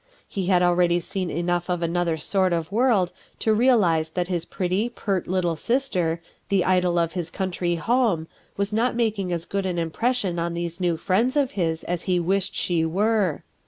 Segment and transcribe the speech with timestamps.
[0.27, 4.89] He had already seen enough of another sort of world to realize that his pretty,
[4.89, 8.27] pert little sister, the idol of his country home,
[8.57, 12.19] was not making as good an impression on these new friends of his as he
[12.19, 13.43] wished she were.